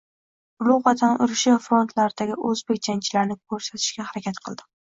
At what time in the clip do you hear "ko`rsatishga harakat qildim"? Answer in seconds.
3.55-4.77